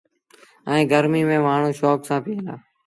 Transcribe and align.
ائيٚݩ 0.69 0.89
گرميٚ 0.91 1.27
ميݩ 1.29 1.43
مآڻهوٚٚݩ 1.45 1.77
شوڪ 1.79 1.99
سآݩ 2.07 2.23
پئيٚن 2.23 2.39
دآ۔ 2.45 2.55